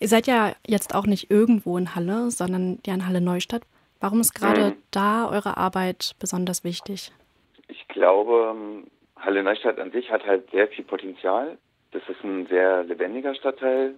[0.00, 3.62] Ihr seid ja jetzt auch nicht irgendwo in Halle, sondern ja in Halle Neustadt.
[4.00, 4.76] Warum ist gerade mhm.
[4.90, 7.12] da eure Arbeit besonders wichtig?
[7.68, 8.56] Ich glaube,
[9.16, 11.58] Halle Neustadt an sich hat halt sehr viel Potenzial.
[11.92, 13.94] Das ist ein sehr lebendiger Stadtteil,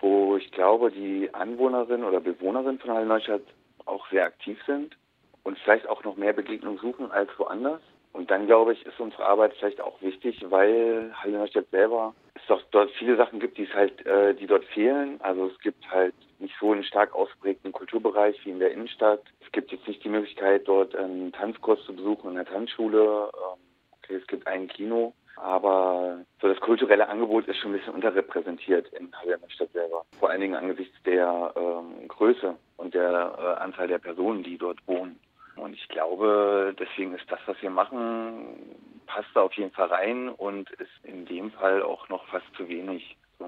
[0.00, 3.42] wo ich glaube, die Anwohnerinnen oder Bewohnerinnen von Halle Neustadt
[3.86, 4.94] auch sehr aktiv sind
[5.42, 7.80] und vielleicht auch noch mehr Begegnung suchen als woanders.
[8.12, 12.14] Und dann glaube ich, ist unsere Arbeit vielleicht auch wichtig, weil Halle Neustadt selber
[12.46, 15.20] doch dort viele Sachen gibt, die es halt, äh, die dort fehlen.
[15.20, 19.22] Also es gibt halt nicht so einen stark ausgeprägten Kulturbereich wie in der Innenstadt.
[19.40, 23.30] Es gibt jetzt nicht die Möglichkeit, dort einen Tanzkurs zu besuchen in der Tanzschule.
[23.34, 23.60] Ähm,
[23.98, 28.88] okay, es gibt ein Kino, aber so das kulturelle Angebot ist schon ein bisschen unterrepräsentiert
[28.94, 30.04] in Halle Stadt selber.
[30.18, 34.78] Vor allen Dingen angesichts der ähm, Größe und der äh, Anzahl der Personen, die dort
[34.86, 35.18] wohnen.
[35.56, 40.28] Und ich glaube, deswegen ist das, was wir machen, passt da auf jeden Fall rein
[40.28, 43.16] und ist in dem Fall auch noch fast zu wenig.
[43.38, 43.46] So.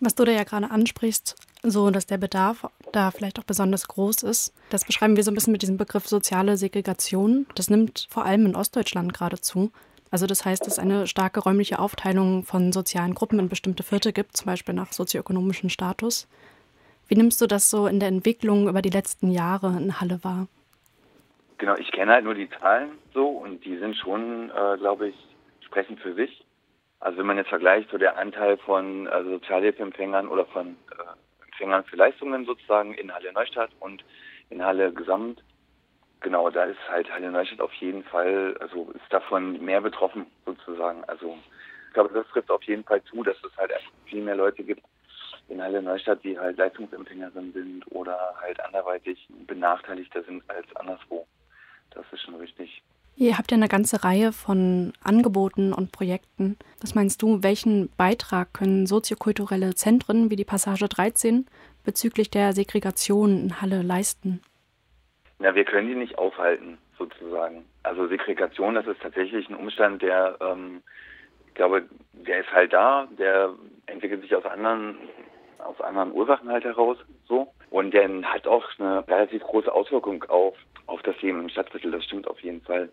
[0.00, 4.24] Was du da ja gerade ansprichst, so dass der Bedarf da vielleicht auch besonders groß
[4.24, 7.46] ist, das beschreiben wir so ein bisschen mit diesem Begriff soziale Segregation.
[7.54, 9.72] Das nimmt vor allem in Ostdeutschland gerade zu.
[10.10, 14.12] Also das heißt, dass es eine starke räumliche Aufteilung von sozialen Gruppen in bestimmte Viertel
[14.12, 16.28] gibt, zum Beispiel nach sozioökonomischem Status.
[17.08, 20.46] Wie nimmst du das so in der Entwicklung über die letzten Jahre in Halle wahr?
[21.58, 25.16] Genau, ich kenne halt nur die Zahlen so und die sind schon, äh, glaube ich,
[25.64, 26.44] sprechen für sich.
[27.00, 31.84] Also wenn man jetzt vergleicht, so der Anteil von also Sozialhilfeempfängern oder von äh, Empfängern
[31.84, 34.04] für Leistungen sozusagen in Halle Neustadt und
[34.50, 35.42] in Halle Gesamt,
[36.20, 41.04] genau, da ist halt Halle Neustadt auf jeden Fall, also ist davon mehr betroffen sozusagen.
[41.04, 41.38] Also
[41.88, 43.72] ich glaube, das trifft auf jeden Fall zu, dass es halt
[44.04, 44.82] viel mehr Leute gibt
[45.48, 51.26] in Halle Neustadt, die halt Leistungsempfängerin sind oder halt anderweitig benachteiligter sind als anderswo.
[51.96, 52.82] Das ist schon richtig.
[53.16, 56.58] Ihr habt ja eine ganze Reihe von Angeboten und Projekten.
[56.82, 61.46] Was meinst du, welchen Beitrag können soziokulturelle Zentren wie die Passage 13
[61.82, 64.42] bezüglich der Segregation in Halle leisten?
[65.38, 67.64] Na, wir können die nicht aufhalten, sozusagen.
[67.82, 70.82] Also Segregation, das ist tatsächlich ein Umstand, der, ähm,
[71.48, 73.54] ich glaube, der ist halt da, der
[73.86, 74.98] entwickelt sich aus anderen,
[75.58, 77.50] aus anderen Ursachen halt heraus, so.
[77.70, 80.56] Und der hat auch eine relativ große Auswirkung auf
[80.86, 82.88] auf das Leben im Stadtviertel, das stimmt auf jeden Fall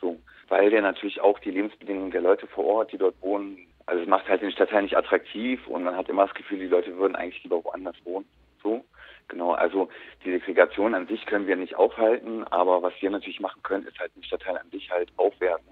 [0.00, 0.18] so.
[0.48, 4.08] Weil der natürlich auch die Lebensbedingungen der Leute vor Ort, die dort wohnen, also es
[4.08, 7.16] macht halt den Stadtteil nicht attraktiv und man hat immer das Gefühl, die Leute würden
[7.16, 8.26] eigentlich lieber woanders wohnen.
[8.62, 8.84] So.
[9.28, 9.90] Genau, also
[10.24, 13.98] die Segregation an sich können wir nicht aufhalten, aber was wir natürlich machen können, ist
[13.98, 15.68] halt den Stadtteil an sich halt aufwerten,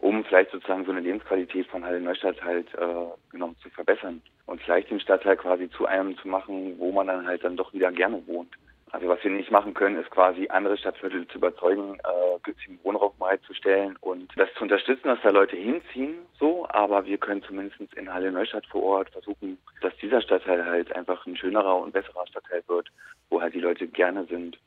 [0.00, 4.60] um vielleicht sozusagen so eine Lebensqualität von Halle Neustadt halt äh, genau zu verbessern und
[4.62, 7.92] vielleicht den Stadtteil quasi zu einem zu machen, wo man dann halt dann doch wieder
[7.92, 8.54] gerne wohnt.
[8.92, 13.12] Also was wir nicht machen können, ist quasi andere Stadtviertel zu überzeugen, äh, günstigen Wohnraum
[13.18, 16.66] bereitzustellen und das zu unterstützen, dass da Leute hinziehen, so.
[16.68, 21.24] Aber wir können zumindest in Halle Neustadt vor Ort versuchen, dass dieser Stadtteil halt einfach
[21.26, 22.88] ein schönerer und besserer Stadtteil wird,
[23.28, 24.58] wo halt die Leute gerne sind.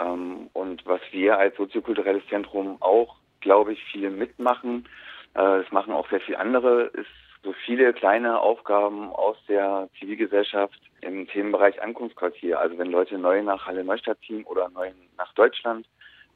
[0.00, 4.86] Ähm, und was wir als soziokulturelles Zentrum auch, glaube ich, viel mitmachen,
[5.34, 7.06] äh, das machen auch sehr viele andere, ist
[7.42, 12.58] so viele kleine Aufgaben aus der Zivilgesellschaft im Themenbereich Ankunftsquartier.
[12.58, 15.86] Also wenn Leute neu nach Halle Neustadt ziehen oder neu nach Deutschland,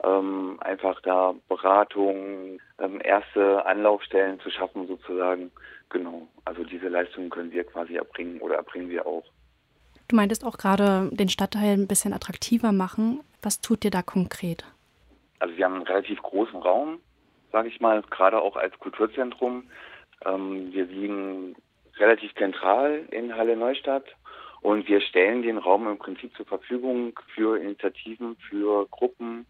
[0.05, 5.51] ähm, einfach da Beratung, ähm, erste Anlaufstellen zu schaffen sozusagen.
[5.89, 9.25] Genau, also diese Leistungen können wir quasi erbringen oder erbringen wir auch.
[10.09, 13.21] Du meintest auch gerade den Stadtteil ein bisschen attraktiver machen.
[13.43, 14.65] Was tut ihr da konkret?
[15.41, 17.01] Also wir haben einen relativ großen Raum,
[17.51, 19.69] sage ich mal, gerade auch als Kulturzentrum.
[20.25, 21.57] Ähm, wir liegen
[21.97, 24.05] relativ zentral in Halle Neustadt
[24.61, 29.47] und wir stellen den Raum im Prinzip zur Verfügung für Initiativen, für Gruppen,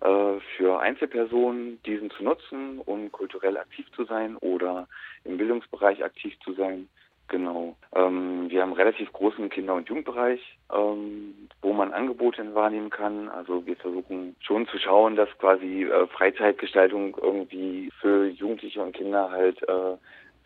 [0.00, 4.88] äh, für Einzelpersonen, diesen zu nutzen, um kulturell aktiv zu sein oder
[5.24, 6.88] im Bildungsbereich aktiv zu sein.
[7.34, 7.74] Genau.
[7.96, 10.40] Ähm, wir haben einen relativ großen Kinder- und Jugendbereich,
[10.72, 13.28] ähm, wo man Angebote wahrnehmen kann.
[13.28, 19.32] Also wir versuchen schon zu schauen, dass quasi äh, Freizeitgestaltung irgendwie für Jugendliche und Kinder
[19.32, 19.96] halt äh,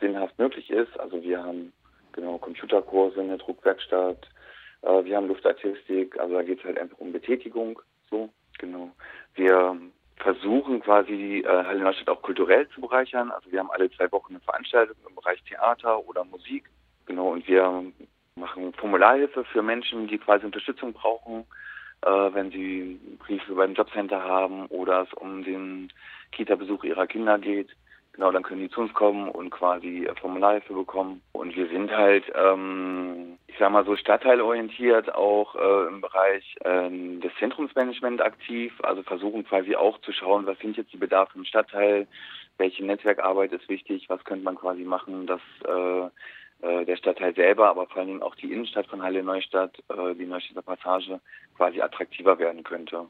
[0.00, 0.98] sinnhaft möglich ist.
[0.98, 1.74] Also wir haben
[2.12, 4.26] genau Computerkurse, eine Druckwerkstatt,
[4.80, 7.82] äh, wir haben Luftartistik, also da geht es halt einfach um Betätigung.
[8.08, 8.92] So, genau.
[9.34, 9.76] Wir
[10.16, 13.30] versuchen quasi äh, Halle Neustadt auch kulturell zu bereichern.
[13.30, 16.64] Also wir haben alle zwei Wochen eine Veranstaltung im Bereich Theater oder Musik.
[17.08, 17.84] Genau, und wir
[18.36, 21.46] machen Formularhilfe für Menschen, die quasi Unterstützung brauchen,
[22.02, 25.90] äh, wenn sie Briefe beim Jobcenter haben oder es um den
[26.32, 27.70] Kita-Besuch ihrer Kinder geht.
[28.12, 31.22] Genau, dann können die zu uns kommen und quasi äh, Formularhilfe bekommen.
[31.32, 37.20] Und wir sind halt, ähm, ich sag mal so stadtteilorientiert auch äh, im Bereich ähm,
[37.22, 38.74] des Zentrumsmanagement aktiv.
[38.82, 42.06] Also versuchen quasi auch zu schauen, was sind jetzt die Bedarfe im Stadtteil,
[42.58, 46.10] welche Netzwerkarbeit ist wichtig, was könnte man quasi machen, dass äh, äh,
[46.60, 50.26] der Stadtteil selber, aber vor allen Dingen auch die Innenstadt von Halle Neustadt, äh, die
[50.26, 51.20] Neustädter Passage,
[51.56, 53.06] quasi attraktiver werden könnte.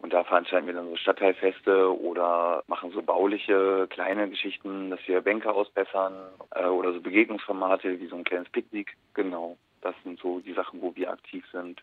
[0.00, 5.20] Und da veranstalten wir dann so Stadtteilfeste oder machen so bauliche kleine Geschichten, dass wir
[5.20, 6.14] Bänke ausbessern
[6.54, 8.96] äh, oder so Begegnungsformate wie so ein kleines Picknick.
[9.14, 11.80] Genau, das sind so die Sachen, wo wir aktiv sind.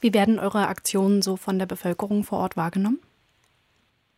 [0.00, 3.00] Wie werden eure Aktionen so von der Bevölkerung vor Ort wahrgenommen?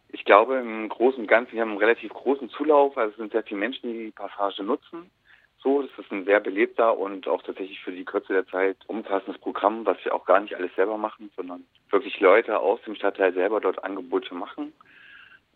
[0.09, 3.33] Ich glaube, im Großen und Ganzen, wir haben einen relativ großen Zulauf, also es sind
[3.33, 5.11] sehr viele Menschen, die die Passage nutzen
[5.67, 5.83] so.
[5.83, 9.85] Das ist ein sehr belebter und auch tatsächlich für die Kürze der Zeit umfassendes Programm,
[9.85, 13.61] was wir auch gar nicht alles selber machen, sondern wirklich Leute aus dem Stadtteil selber
[13.61, 14.73] dort Angebote machen.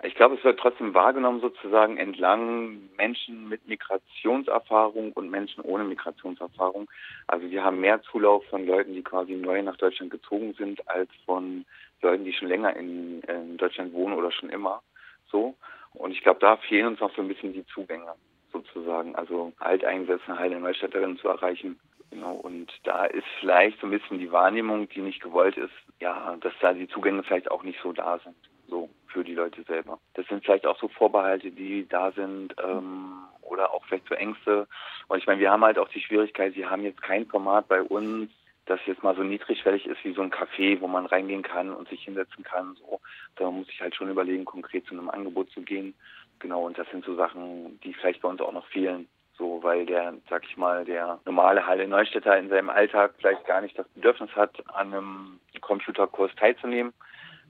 [0.03, 6.91] Ich glaube, es wird trotzdem wahrgenommen sozusagen entlang Menschen mit Migrationserfahrung und Menschen ohne Migrationserfahrung.
[7.27, 11.11] Also wir haben mehr Zulauf von Leuten, die quasi neu nach Deutschland gezogen sind, als
[11.27, 11.67] von
[12.01, 14.83] Leuten, die schon länger in, in Deutschland wohnen oder schon immer
[15.31, 15.55] so.
[15.93, 18.15] Und ich glaube, da fehlen uns noch so ein bisschen die Zugänge
[18.53, 21.79] sozusagen, also alteingesessene und Neustädterinnen zu erreichen.
[22.11, 26.37] Genau, und da ist vielleicht so ein bisschen die Wahrnehmung, die nicht gewollt ist, ja,
[26.41, 28.35] dass da die Zugänge vielleicht auch nicht so da sind,
[28.69, 30.01] so für die Leute selber.
[30.15, 33.13] Das sind vielleicht auch so Vorbehalte, die da sind, ähm,
[33.43, 34.67] oder auch vielleicht so Ängste.
[35.09, 37.83] Und ich meine, wir haben halt auch die Schwierigkeit, sie haben jetzt kein Format bei
[37.83, 38.31] uns,
[38.67, 41.89] das jetzt mal so niedrigschwellig ist wie so ein Café, wo man reingehen kann und
[41.89, 42.77] sich hinsetzen kann.
[42.77, 43.01] So,
[43.37, 45.95] da muss ich halt schon überlegen, konkret zu einem Angebot zu gehen.
[46.41, 49.09] Genau, und das sind so Sachen, die vielleicht bei uns auch noch fehlen.
[49.39, 53.61] So, weil der, sag ich mal, der normale Halle Neustädter in seinem Alltag vielleicht gar
[53.61, 56.93] nicht das Bedürfnis hat, an einem Computerkurs teilzunehmen.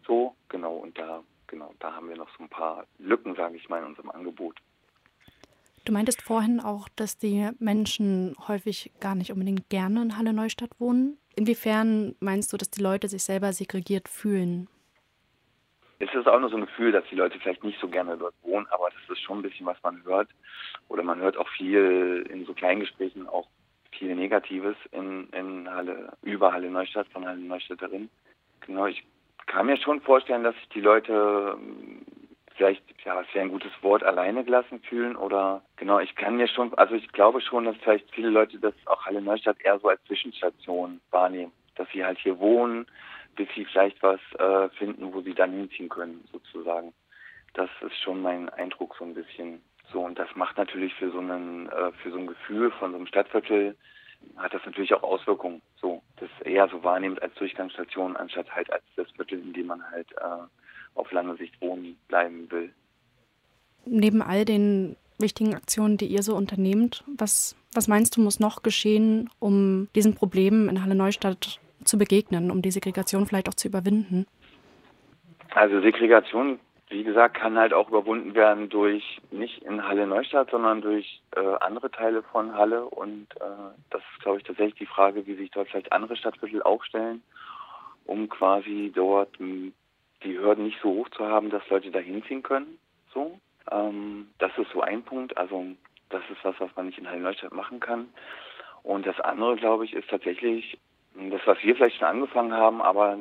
[0.06, 3.68] So, genau, und da, genau, da haben wir noch so ein paar Lücken, sage ich
[3.68, 4.56] mal, in unserem Angebot.
[5.84, 10.78] Du meintest vorhin auch, dass die Menschen häufig gar nicht unbedingt gerne in Halle Neustadt
[10.78, 11.16] wohnen.
[11.36, 14.68] Inwiefern meinst du, dass die Leute sich selber segregiert fühlen?
[16.00, 18.34] Es ist auch nur so ein Gefühl, dass die Leute vielleicht nicht so gerne dort
[18.42, 20.30] wohnen, aber das ist schon ein bisschen, was man hört.
[20.88, 23.46] Oder man hört auch viel in so Kleingesprächen auch
[23.92, 28.08] viel Negatives in, in Halle, über Halle Neustadt von Halle Neustädterin.
[28.60, 29.04] Genau, ich
[29.46, 32.02] kann mir schon vorstellen, dass sich die Leute ähm,
[32.56, 36.48] vielleicht, ja, es wäre ein gutes Wort, alleine gelassen fühlen oder genau, ich kann mir
[36.48, 39.88] schon, also ich glaube schon, dass vielleicht viele Leute das auch Halle Neustadt eher so
[39.88, 42.86] als Zwischenstation wahrnehmen, dass sie halt hier wohnen,
[43.40, 46.92] bis sie vielleicht was äh, finden, wo sie dann hinziehen können, sozusagen.
[47.54, 49.62] Das ist schon mein Eindruck so ein bisschen.
[49.90, 52.98] So, und das macht natürlich für so einen, äh, für so ein Gefühl von so
[52.98, 53.78] einem Stadtviertel,
[54.36, 55.62] hat das natürlich auch Auswirkungen.
[55.80, 59.90] So, das eher so wahrnimmt als Durchgangsstation, anstatt halt als das Viertel, in dem man
[59.90, 60.44] halt äh,
[60.94, 62.74] auf lange Sicht wohnen bleiben will.
[63.86, 68.62] Neben all den wichtigen Aktionen, die ihr so unternehmt, was, was meinst du, muss noch
[68.62, 73.68] geschehen, um diesen Problemen in Halle Neustadt zu begegnen, um die Segregation vielleicht auch zu
[73.68, 74.26] überwinden?
[75.54, 80.80] Also Segregation, wie gesagt, kann halt auch überwunden werden durch nicht in Halle Neustadt, sondern
[80.80, 82.84] durch äh, andere Teile von Halle.
[82.84, 86.62] Und äh, das ist, glaube ich, tatsächlich die Frage, wie sich dort vielleicht andere Stadtviertel
[86.62, 87.22] aufstellen,
[88.06, 89.72] um quasi dort die
[90.38, 92.78] Hürden nicht so hoch zu haben, dass Leute da hinziehen können.
[93.14, 93.38] So,
[93.70, 95.36] ähm, das ist so ein Punkt.
[95.36, 95.64] Also
[96.10, 98.08] das ist was, was man nicht in Halle Neustadt machen kann.
[98.82, 100.78] Und das andere, glaube ich, ist tatsächlich
[101.14, 103.18] das, was wir vielleicht schon angefangen haben, aber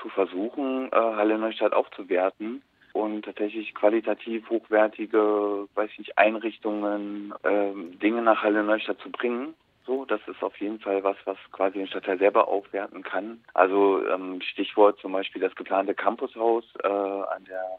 [0.00, 2.62] zu versuchen, äh, Halle Neustadt aufzuwerten
[2.92, 9.54] und tatsächlich qualitativ hochwertige, weiß ich nicht, Einrichtungen, äh, Dinge nach Halle Neustadt zu bringen.
[9.84, 13.42] So, das ist auf jeden Fall was, was quasi den Stadtteil selber aufwerten kann.
[13.52, 17.78] Also ähm, Stichwort zum Beispiel das geplante Campushaus äh, an der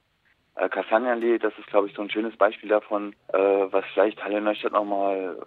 [0.55, 4.41] äh, Kastanienallee, das ist, glaube ich, so ein schönes Beispiel davon, äh, was vielleicht Halle
[4.41, 5.37] Neustadt nochmal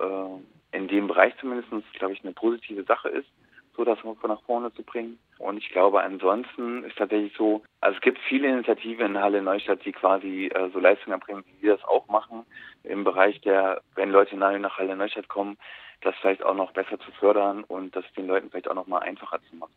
[0.72, 3.28] äh, in dem Bereich zumindest, glaube ich, eine positive Sache ist
[3.76, 5.18] so das nach vorne zu bringen.
[5.38, 9.84] Und ich glaube, ansonsten ist tatsächlich so, also es gibt viele Initiativen in Halle Neustadt,
[9.84, 12.46] die quasi äh, so Leistungen erbringen, wie wir das auch machen,
[12.84, 15.58] im Bereich der, wenn Leute nach Halle Neustadt kommen,
[16.00, 18.98] das vielleicht auch noch besser zu fördern und das den Leuten vielleicht auch noch mal
[18.98, 19.72] einfacher zu machen.